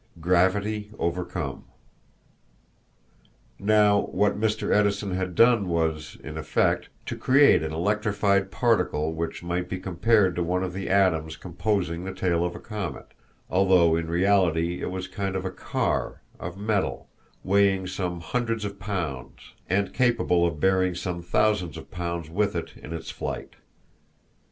Gravity 0.19 0.89
Overcome. 0.97 1.65
Now, 3.59 4.01
what 4.07 4.35
Mr. 4.39 4.73
Edison 4.73 5.11
had 5.11 5.35
done 5.35 5.67
was, 5.67 6.17
in 6.23 6.39
effect, 6.39 6.89
to 7.05 7.15
create 7.15 7.61
an 7.61 7.71
electrified 7.71 8.49
particle 8.49 9.13
which 9.13 9.43
might 9.43 9.69
be 9.69 9.77
compared 9.77 10.35
to 10.35 10.43
one 10.43 10.63
of 10.63 10.73
the 10.73 10.89
atoms 10.89 11.37
composing 11.37 12.03
the 12.03 12.15
tail 12.15 12.43
of 12.43 12.55
a 12.55 12.59
comet, 12.59 13.09
although 13.47 13.95
in 13.95 14.07
reality 14.07 14.81
it 14.81 14.89
was 14.89 15.05
a 15.05 15.09
kind 15.11 15.35
of 15.35 15.55
car, 15.55 16.23
of 16.39 16.57
metal, 16.57 17.07
weighing 17.43 17.85
some 17.85 18.21
hundreds 18.21 18.65
of 18.65 18.79
pounds 18.79 19.53
and 19.69 19.93
capable 19.93 20.47
of 20.47 20.59
bearing 20.59 20.95
some 20.95 21.21
thousands 21.21 21.77
of 21.77 21.91
pounds 21.91 22.27
with 22.27 22.55
it 22.55 22.75
in 22.75 22.91
its 22.91 23.11
flight. 23.11 23.53